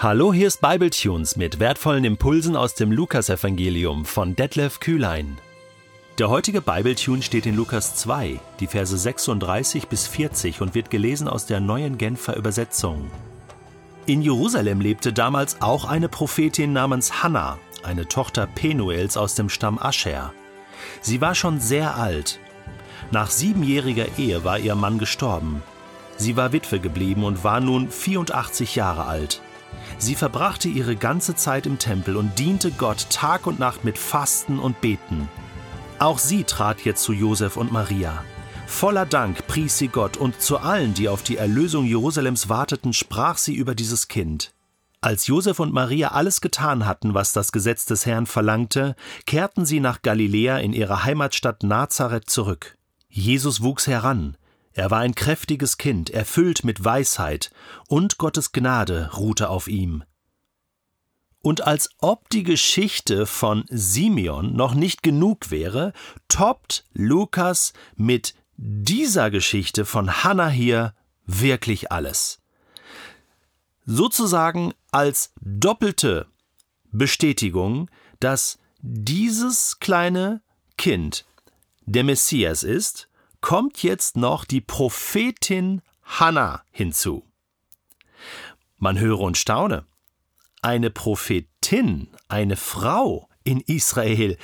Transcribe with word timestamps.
Hallo, 0.00 0.32
hier 0.32 0.46
ist 0.46 0.60
Bibletunes 0.60 1.34
mit 1.34 1.58
wertvollen 1.58 2.04
Impulsen 2.04 2.54
aus 2.54 2.74
dem 2.74 2.92
Lukasevangelium 2.92 4.04
von 4.04 4.36
Detlef 4.36 4.78
Kühlein. 4.78 5.38
Der 6.20 6.28
heutige 6.28 6.60
Bibletune 6.60 7.20
steht 7.20 7.46
in 7.46 7.56
Lukas 7.56 7.96
2, 7.96 8.38
die 8.60 8.68
Verse 8.68 8.96
36 8.96 9.88
bis 9.88 10.06
40 10.06 10.60
und 10.60 10.76
wird 10.76 10.90
gelesen 10.90 11.26
aus 11.26 11.46
der 11.46 11.58
neuen 11.58 11.98
Genfer 11.98 12.36
Übersetzung. 12.36 13.10
In 14.06 14.22
Jerusalem 14.22 14.80
lebte 14.80 15.12
damals 15.12 15.60
auch 15.62 15.84
eine 15.84 16.08
Prophetin 16.08 16.72
namens 16.72 17.24
Hannah, 17.24 17.58
eine 17.82 18.06
Tochter 18.06 18.46
Penuels 18.46 19.16
aus 19.16 19.34
dem 19.34 19.48
Stamm 19.48 19.80
Ascher. 19.80 20.32
Sie 21.00 21.20
war 21.20 21.34
schon 21.34 21.58
sehr 21.58 21.96
alt. 21.96 22.38
Nach 23.10 23.32
siebenjähriger 23.32 24.06
Ehe 24.16 24.44
war 24.44 24.60
ihr 24.60 24.76
Mann 24.76 24.98
gestorben. 24.98 25.60
Sie 26.16 26.36
war 26.36 26.52
Witwe 26.52 26.78
geblieben 26.78 27.24
und 27.24 27.42
war 27.42 27.58
nun 27.58 27.90
84 27.90 28.76
Jahre 28.76 29.06
alt. 29.06 29.42
Sie 29.98 30.14
verbrachte 30.14 30.68
ihre 30.68 30.96
ganze 30.96 31.34
Zeit 31.34 31.66
im 31.66 31.78
Tempel 31.78 32.16
und 32.16 32.38
diente 32.38 32.70
Gott 32.70 33.10
Tag 33.10 33.46
und 33.46 33.58
Nacht 33.58 33.84
mit 33.84 33.98
Fasten 33.98 34.58
und 34.58 34.80
Beten. 34.80 35.28
Auch 35.98 36.18
sie 36.18 36.44
trat 36.44 36.82
jetzt 36.82 37.02
zu 37.02 37.12
Josef 37.12 37.56
und 37.56 37.72
Maria. 37.72 38.22
Voller 38.66 39.06
Dank 39.06 39.46
pries 39.46 39.78
sie 39.78 39.88
Gott 39.88 40.16
und 40.16 40.40
zu 40.40 40.58
allen, 40.58 40.94
die 40.94 41.08
auf 41.08 41.22
die 41.22 41.36
Erlösung 41.36 41.84
Jerusalems 41.84 42.48
warteten, 42.48 42.92
sprach 42.92 43.38
sie 43.38 43.54
über 43.54 43.74
dieses 43.74 44.08
Kind. 44.08 44.52
Als 45.00 45.26
Josef 45.26 45.60
und 45.60 45.72
Maria 45.72 46.08
alles 46.08 46.40
getan 46.40 46.84
hatten, 46.84 47.14
was 47.14 47.32
das 47.32 47.52
Gesetz 47.52 47.84
des 47.84 48.04
Herrn 48.04 48.26
verlangte, 48.26 48.96
kehrten 49.26 49.64
sie 49.64 49.80
nach 49.80 50.02
Galiläa 50.02 50.58
in 50.58 50.72
ihre 50.72 51.04
Heimatstadt 51.04 51.62
Nazareth 51.62 52.28
zurück. 52.28 52.76
Jesus 53.08 53.62
wuchs 53.62 53.86
heran, 53.86 54.36
er 54.78 54.92
war 54.92 55.00
ein 55.00 55.16
kräftiges 55.16 55.76
Kind, 55.76 56.08
erfüllt 56.08 56.62
mit 56.62 56.84
Weisheit, 56.84 57.50
und 57.88 58.16
Gottes 58.16 58.52
Gnade 58.52 59.10
ruhte 59.16 59.50
auf 59.50 59.66
ihm. 59.66 60.04
Und 61.42 61.62
als 61.62 61.90
ob 61.98 62.28
die 62.30 62.44
Geschichte 62.44 63.26
von 63.26 63.64
Simeon 63.70 64.54
noch 64.54 64.74
nicht 64.74 65.02
genug 65.02 65.50
wäre, 65.50 65.92
toppt 66.28 66.84
Lukas 66.92 67.72
mit 67.96 68.36
dieser 68.56 69.32
Geschichte 69.32 69.84
von 69.84 70.22
Hannah 70.22 70.48
hier 70.48 70.94
wirklich 71.26 71.90
alles. 71.90 72.38
Sozusagen 73.84 74.74
als 74.92 75.32
doppelte 75.40 76.28
Bestätigung, 76.92 77.90
dass 78.20 78.60
dieses 78.80 79.80
kleine 79.80 80.40
Kind 80.76 81.26
der 81.84 82.04
Messias 82.04 82.62
ist 82.62 83.07
kommt 83.40 83.82
jetzt 83.82 84.16
noch 84.16 84.44
die 84.44 84.60
Prophetin 84.60 85.82
Hannah 86.02 86.62
hinzu. 86.70 87.24
Man 88.76 88.98
höre 88.98 89.20
und 89.20 89.36
staune. 89.36 89.86
Eine 90.62 90.90
Prophetin, 90.90 92.08
eine 92.28 92.56
Frau 92.56 93.28
in 93.44 93.60
Israel, 93.60 94.36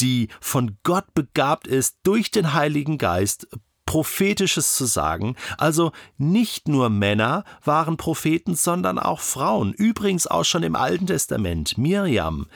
die 0.00 0.28
von 0.40 0.78
Gott 0.82 1.14
begabt 1.14 1.66
ist, 1.66 1.98
durch 2.02 2.30
den 2.30 2.52
Heiligen 2.52 2.98
Geist 2.98 3.48
Prophetisches 3.86 4.76
zu 4.76 4.84
sagen. 4.84 5.36
Also 5.58 5.92
nicht 6.18 6.66
nur 6.68 6.90
Männer 6.90 7.44
waren 7.64 7.96
Propheten, 7.96 8.56
sondern 8.56 8.98
auch 8.98 9.20
Frauen. 9.20 9.72
Übrigens 9.72 10.26
auch 10.26 10.44
schon 10.44 10.64
im 10.64 10.74
Alten 10.74 11.06
Testament. 11.06 11.78
Miriam, 11.78 12.46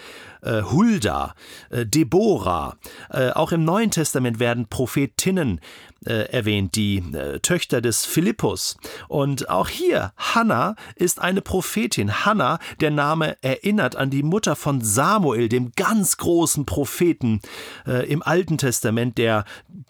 äh, 0.42 0.62
Hulda, 0.62 1.34
äh, 1.70 1.86
Deborah. 1.86 2.77
Äh, 3.10 3.30
auch 3.30 3.52
im 3.52 3.64
Neuen 3.64 3.91
Testament 3.91 4.38
werden 4.38 4.69
Prophetinnen 4.69 5.60
äh, 6.06 6.30
erwähnt, 6.32 6.76
die 6.76 6.98
äh, 6.98 7.40
Töchter 7.40 7.80
des 7.80 8.06
Philippus. 8.06 8.76
Und 9.08 9.50
auch 9.50 9.68
hier, 9.68 10.12
Hannah 10.16 10.76
ist 10.94 11.20
eine 11.20 11.42
Prophetin. 11.42 12.24
Hannah, 12.24 12.58
der 12.80 12.90
Name 12.90 13.36
erinnert 13.42 13.96
an 13.96 14.10
die 14.10 14.22
Mutter 14.22 14.56
von 14.56 14.80
Samuel, 14.80 15.48
dem 15.48 15.72
ganz 15.76 16.16
großen 16.16 16.64
Propheten 16.64 17.41
äh, 17.86 18.10
im 18.10 18.22
Alten 18.22 18.58
Testament, 18.58 19.19
der 19.19 19.44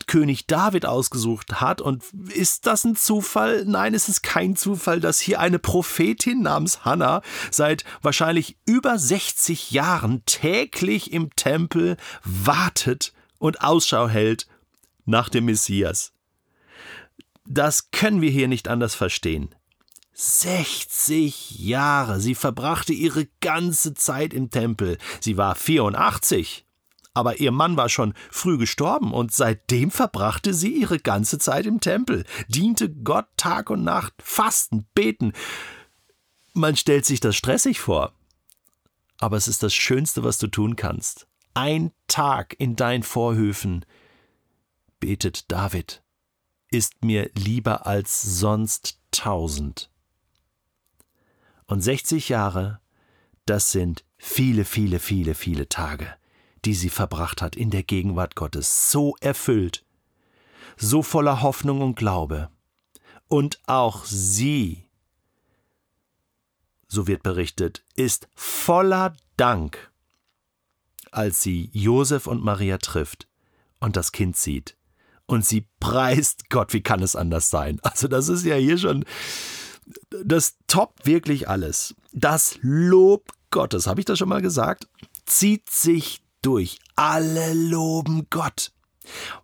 König 0.06 0.46
David 0.46 0.86
ausgesucht 0.86 1.60
hat. 1.60 1.80
Und 1.80 2.04
ist 2.34 2.66
das 2.66 2.84
ein 2.84 2.96
Zufall? 2.96 3.64
Nein, 3.66 3.94
es 3.94 4.08
ist 4.08 4.22
kein 4.22 4.56
Zufall, 4.56 5.00
dass 5.00 5.20
hier 5.20 5.40
eine 5.40 5.58
Prophetin 5.58 6.42
namens 6.42 6.84
Hannah 6.84 7.22
seit 7.50 7.84
wahrscheinlich 8.02 8.56
über 8.66 8.98
60 8.98 9.70
Jahren 9.70 10.24
täglich 10.26 11.12
im 11.12 11.34
Tempel 11.36 11.96
wartet 12.24 13.12
und 13.38 13.62
Ausschau 13.62 14.08
hält 14.08 14.46
nach 15.04 15.28
dem 15.28 15.46
Messias. 15.46 16.12
Das 17.46 17.90
können 17.90 18.20
wir 18.20 18.30
hier 18.30 18.48
nicht 18.48 18.68
anders 18.68 18.94
verstehen. 18.94 19.54
60 20.12 21.58
Jahre. 21.58 22.20
Sie 22.20 22.34
verbrachte 22.34 22.92
ihre 22.92 23.26
ganze 23.40 23.94
Zeit 23.94 24.34
im 24.34 24.50
Tempel. 24.50 24.98
Sie 25.20 25.36
war 25.36 25.54
84. 25.54 26.66
Aber 27.14 27.40
ihr 27.40 27.50
Mann 27.50 27.76
war 27.76 27.88
schon 27.88 28.14
früh 28.30 28.56
gestorben 28.56 29.12
und 29.12 29.32
seitdem 29.32 29.90
verbrachte 29.90 30.54
sie 30.54 30.72
ihre 30.72 30.98
ganze 30.98 31.38
Zeit 31.38 31.66
im 31.66 31.80
Tempel, 31.80 32.24
diente 32.48 32.88
Gott 32.88 33.26
Tag 33.36 33.70
und 33.70 33.82
Nacht, 33.82 34.14
fasten, 34.22 34.86
beten. 34.94 35.32
Man 36.52 36.76
stellt 36.76 37.06
sich 37.06 37.20
das 37.20 37.34
stressig 37.34 37.80
vor. 37.80 38.12
Aber 39.18 39.36
es 39.36 39.48
ist 39.48 39.62
das 39.62 39.74
Schönste, 39.74 40.22
was 40.22 40.38
du 40.38 40.46
tun 40.46 40.76
kannst. 40.76 41.26
Ein 41.52 41.90
Tag 42.06 42.54
in 42.58 42.76
deinen 42.76 43.02
Vorhöfen, 43.02 43.84
betet 45.00 45.50
David, 45.50 46.02
ist 46.70 47.04
mir 47.04 47.30
lieber 47.34 47.86
als 47.86 48.22
sonst 48.22 49.00
tausend. 49.10 49.90
Und 51.66 51.80
60 51.80 52.28
Jahre, 52.28 52.80
das 53.46 53.72
sind 53.72 54.04
viele, 54.18 54.64
viele, 54.64 55.00
viele, 55.00 55.34
viele 55.34 55.68
Tage, 55.68 56.14
die 56.64 56.74
sie 56.74 56.90
verbracht 56.90 57.42
hat 57.42 57.56
in 57.56 57.70
der 57.70 57.82
Gegenwart 57.82 58.36
Gottes, 58.36 58.90
so 58.90 59.16
erfüllt, 59.20 59.84
so 60.76 61.02
voller 61.02 61.42
Hoffnung 61.42 61.80
und 61.80 61.96
Glaube. 61.96 62.50
Und 63.28 63.60
auch 63.66 64.04
sie, 64.04 64.88
so 66.88 67.06
wird 67.06 67.22
berichtet, 67.22 67.84
ist 67.94 68.28
voller 68.34 69.16
Dank, 69.36 69.90
als 71.12 71.42
sie 71.42 71.70
Josef 71.72 72.26
und 72.26 72.42
Maria 72.42 72.78
trifft 72.78 73.28
und 73.78 73.96
das 73.96 74.12
Kind 74.12 74.36
sieht 74.36 74.76
und 75.30 75.46
sie 75.46 75.66
preist 75.78 76.50
Gott. 76.50 76.72
Wie 76.72 76.82
kann 76.82 77.02
es 77.02 77.14
anders 77.14 77.50
sein? 77.50 77.78
Also 77.82 78.08
das 78.08 78.28
ist 78.28 78.44
ja 78.44 78.56
hier 78.56 78.78
schon, 78.78 79.04
das 80.24 80.56
toppt 80.66 81.06
wirklich 81.06 81.48
alles. 81.48 81.94
Das 82.12 82.58
Lob 82.62 83.32
Gottes, 83.50 83.86
habe 83.86 84.00
ich 84.00 84.06
das 84.06 84.18
schon 84.18 84.28
mal 84.28 84.42
gesagt, 84.42 84.88
zieht 85.26 85.70
sich 85.70 86.20
durch. 86.42 86.78
Alle 86.96 87.54
loben 87.54 88.26
Gott. 88.30 88.72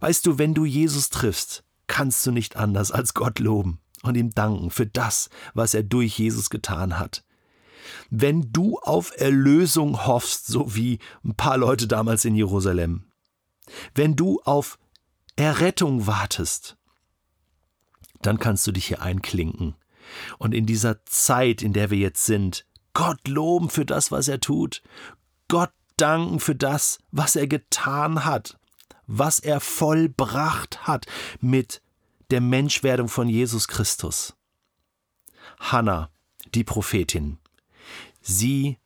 Weißt 0.01 0.27
du, 0.27 0.39
wenn 0.39 0.55
du 0.55 0.65
Jesus 0.65 1.09
triffst, 1.09 1.63
kannst 1.87 2.27
du 2.27 2.33
nicht 2.33 2.57
anders 2.57 2.91
als 2.91 3.15
Gott 3.15 3.39
loben 3.39 3.79
und 4.03 4.17
ihm 4.17 4.33
danken 4.35 4.71
für 4.71 4.87
das, 4.87 5.31
was 5.55 5.73
er 5.75 5.85
durch 5.85 6.19
Jesus 6.19 6.51
getan 6.51 6.99
hat. 6.99 7.25
Wenn 8.11 8.53
du 8.53 8.79
auf 8.79 9.13
Erlösung 9.17 10.07
hoffst, 10.07 10.49
so 10.49 10.75
wie 10.75 10.99
ein 11.25 11.37
paar 11.37 11.59
Leute 11.59 11.87
damals 11.87 12.25
in 12.25 12.35
Jerusalem, 12.35 13.05
wenn 13.95 14.17
du 14.17 14.41
auf 14.45 14.79
Errettung 15.37 16.07
wartest, 16.07 16.77
dann 18.23 18.39
kannst 18.39 18.67
du 18.67 18.73
dich 18.73 18.87
hier 18.87 19.03
einklinken 19.03 19.77
und 20.39 20.55
in 20.55 20.67
dieser 20.67 21.05
Zeit, 21.05 21.63
in 21.63 21.73
der 21.73 21.91
wir 21.91 21.99
jetzt 21.99 22.25
sind, 22.25 22.67
Gott 22.95 23.29
loben 23.29 23.69
für 23.69 23.85
das, 23.85 24.11
was 24.11 24.29
er 24.29 24.41
tut, 24.41 24.83
Gott 25.49 25.73
danken 25.97 26.41
für 26.41 26.55
das, 26.55 26.99
was 27.11 27.37
er 27.37 27.47
getan 27.47 28.25
hat, 28.25 28.59
was 29.07 29.39
er 29.39 29.61
vollbracht 29.61 30.87
hat 30.87 31.07
mit 31.41 31.83
der 32.31 32.41
Menschwerdung 32.41 33.09
von 33.09 33.29
Jesus 33.29 33.69
Christus. 33.69 34.35
Hannah, 35.59 36.11
die 36.55 36.65
Prophetin, 36.65 37.39
sie 38.21 38.79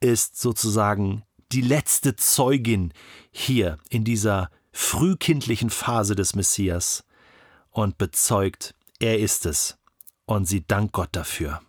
ist 0.00 0.40
sozusagen 0.40 1.22
die 1.52 1.60
letzte 1.60 2.16
Zeugin 2.16 2.92
hier 3.30 3.78
in 3.88 4.04
dieser 4.04 4.50
frühkindlichen 4.74 5.70
Phase 5.70 6.16
des 6.16 6.34
Messias 6.34 7.04
und 7.70 7.96
bezeugt, 7.96 8.74
er 8.98 9.20
ist 9.20 9.46
es, 9.46 9.78
und 10.26 10.46
sie 10.46 10.66
dankt 10.66 10.92
Gott 10.92 11.10
dafür. 11.12 11.62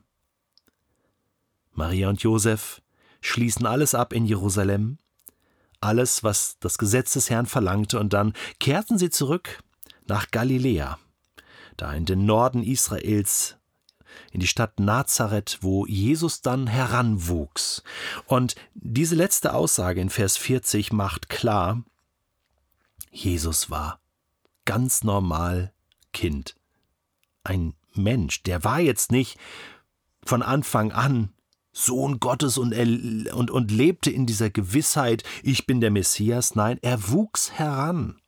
Maria 1.71 2.09
und 2.09 2.23
Josef 2.23 2.81
schließen 3.21 3.67
alles 3.67 3.93
ab 3.93 4.11
in 4.11 4.25
Jerusalem, 4.25 4.97
alles, 5.81 6.23
was 6.23 6.57
das 6.59 6.79
Gesetz 6.79 7.13
des 7.13 7.29
Herrn 7.29 7.45
verlangte, 7.45 7.99
und 7.99 8.11
dann 8.11 8.33
kehrten 8.59 8.97
sie 8.97 9.11
zurück 9.11 9.59
nach 10.07 10.31
Galiläa, 10.31 10.97
da 11.77 11.93
in 11.93 12.05
den 12.05 12.25
Norden 12.25 12.63
Israels, 12.63 13.57
in 14.31 14.39
die 14.39 14.47
Stadt 14.47 14.79
Nazareth, 14.79 15.59
wo 15.61 15.85
Jesus 15.85 16.41
dann 16.41 16.65
heranwuchs. 16.65 17.83
Und 18.25 18.55
diese 18.73 19.15
letzte 19.15 19.53
Aussage 19.53 20.01
in 20.01 20.09
Vers 20.09 20.37
40 20.37 20.91
macht 20.91 21.29
klar, 21.29 21.83
Jesus 23.15 23.69
war 23.69 24.01
ganz 24.65 25.03
normal 25.03 25.73
Kind. 26.11 26.55
Ein 27.43 27.75
Mensch, 27.93 28.43
der 28.43 28.63
war 28.63 28.79
jetzt 28.79 29.11
nicht 29.11 29.37
von 30.25 30.43
Anfang 30.43 30.91
an 30.91 31.33
Sohn 31.71 32.19
Gottes 32.19 32.57
und, 32.57 32.73
er, 32.73 33.35
und, 33.35 33.51
und 33.51 33.71
lebte 33.71 34.09
in 34.09 34.25
dieser 34.25 34.49
Gewissheit, 34.49 35.23
ich 35.43 35.65
bin 35.65 35.81
der 35.81 35.91
Messias. 35.91 36.55
Nein, 36.55 36.77
er 36.81 37.09
wuchs 37.09 37.51
heran. 37.51 38.19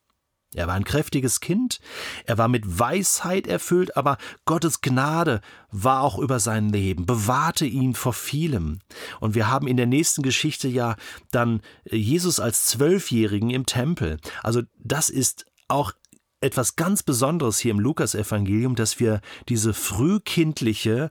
Er 0.55 0.67
war 0.67 0.75
ein 0.75 0.85
kräftiges 0.85 1.41
Kind, 1.41 1.79
er 2.25 2.38
war 2.38 2.47
mit 2.47 2.79
Weisheit 2.79 3.47
erfüllt, 3.47 3.97
aber 3.97 4.17
Gottes 4.45 4.79
Gnade 4.79 5.41
war 5.71 6.01
auch 6.01 6.17
über 6.17 6.39
sein 6.39 6.69
Leben, 6.69 7.05
bewahrte 7.05 7.65
ihn 7.65 7.94
vor 7.94 8.13
vielem. 8.13 8.79
Und 9.19 9.35
wir 9.35 9.49
haben 9.49 9.67
in 9.67 9.75
der 9.75 9.88
nächsten 9.88 10.21
Geschichte 10.21 10.69
ja 10.69 10.95
dann 11.31 11.61
Jesus 11.83 12.39
als 12.39 12.65
Zwölfjährigen 12.65 13.49
im 13.49 13.65
Tempel. 13.65 14.19
Also 14.41 14.61
das 14.79 15.09
ist 15.09 15.45
auch 15.67 15.91
etwas 16.39 16.75
ganz 16.75 17.03
Besonderes 17.03 17.59
hier 17.59 17.71
im 17.71 17.79
Lukasevangelium, 17.79 18.75
dass 18.75 18.99
wir 18.99 19.21
diese 19.49 19.73
frühkindliche 19.73 21.09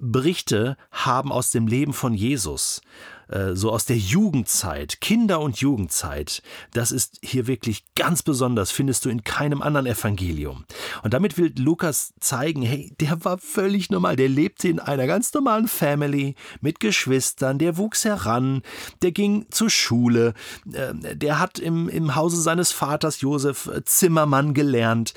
Berichte 0.00 0.76
haben 0.92 1.32
aus 1.32 1.50
dem 1.50 1.66
Leben 1.66 1.92
von 1.92 2.14
Jesus. 2.14 2.82
Äh, 3.28 3.54
so 3.54 3.70
aus 3.70 3.84
der 3.84 3.98
Jugendzeit, 3.98 5.00
Kinder- 5.00 5.40
und 5.40 5.58
Jugendzeit, 5.58 6.42
das 6.72 6.92
ist 6.92 7.18
hier 7.22 7.46
wirklich 7.46 7.84
ganz 7.94 8.22
besonders, 8.22 8.70
findest 8.70 9.04
du 9.04 9.10
in 9.10 9.24
keinem 9.24 9.62
anderen 9.62 9.86
Evangelium. 9.86 10.64
Und 11.02 11.14
damit 11.14 11.36
will 11.36 11.52
Lukas 11.58 12.14
zeigen, 12.20 12.62
hey, 12.62 12.94
der 13.00 13.24
war 13.24 13.38
völlig 13.38 13.90
normal, 13.90 14.16
der 14.16 14.28
lebte 14.28 14.68
in 14.68 14.80
einer 14.80 15.06
ganz 15.06 15.32
normalen 15.34 15.68
Family 15.68 16.34
mit 16.60 16.80
Geschwistern, 16.80 17.58
der 17.58 17.76
wuchs 17.76 18.04
heran, 18.04 18.62
der 19.02 19.12
ging 19.12 19.46
zur 19.50 19.70
Schule, 19.70 20.34
äh, 20.72 20.94
der 21.14 21.38
hat 21.38 21.58
im, 21.58 21.88
im 21.88 22.14
Hause 22.14 22.40
seines 22.40 22.72
Vaters 22.72 23.20
Josef 23.20 23.66
äh, 23.66 23.84
Zimmermann 23.84 24.54
gelernt. 24.54 25.14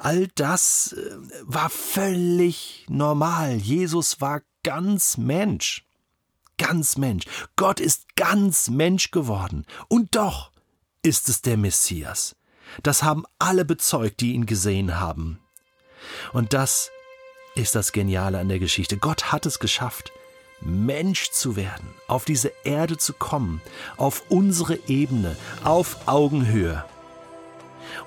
All 0.00 0.28
das 0.34 0.96
war 1.42 1.70
völlig 1.70 2.86
normal. 2.88 3.56
Jesus 3.56 4.20
war 4.20 4.42
ganz 4.62 5.16
Mensch 5.16 5.84
ganz 6.58 6.96
Mensch. 6.96 7.24
Gott 7.56 7.80
ist 7.80 8.16
ganz 8.16 8.68
Mensch 8.68 9.10
geworden. 9.10 9.66
Und 9.88 10.14
doch 10.14 10.50
ist 11.02 11.28
es 11.28 11.42
der 11.42 11.56
Messias. 11.56 12.36
Das 12.82 13.02
haben 13.02 13.24
alle 13.38 13.64
bezeugt, 13.64 14.20
die 14.20 14.32
ihn 14.32 14.46
gesehen 14.46 14.98
haben. 14.98 15.38
Und 16.32 16.52
das 16.52 16.90
ist 17.54 17.74
das 17.74 17.92
Geniale 17.92 18.38
an 18.38 18.48
der 18.48 18.58
Geschichte. 18.58 18.96
Gott 18.96 19.32
hat 19.32 19.46
es 19.46 19.58
geschafft, 19.58 20.12
Mensch 20.60 21.30
zu 21.30 21.56
werden, 21.56 21.88
auf 22.08 22.24
diese 22.24 22.52
Erde 22.64 22.96
zu 22.96 23.12
kommen, 23.12 23.60
auf 23.96 24.24
unsere 24.28 24.78
Ebene, 24.88 25.36
auf 25.62 26.08
Augenhöhe. 26.08 26.84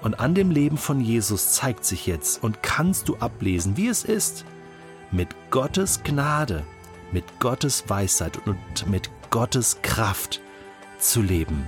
Und 0.01 0.19
an 0.19 0.35
dem 0.35 0.51
Leben 0.51 0.77
von 0.77 0.99
Jesus 0.99 1.53
zeigt 1.53 1.85
sich 1.85 2.07
jetzt 2.07 2.43
und 2.43 2.63
kannst 2.63 3.07
du 3.07 3.17
ablesen, 3.17 3.77
wie 3.77 3.87
es 3.87 4.03
ist, 4.03 4.43
mit 5.11 5.29
Gottes 5.49 6.03
Gnade 6.03 6.65
mit 7.11 7.39
Gottes 7.39 7.83
Weisheit 7.87 8.39
und 8.45 8.87
mit 8.87 9.09
Gottes 9.29 9.81
Kraft 9.81 10.41
zu 10.99 11.21
leben. 11.21 11.67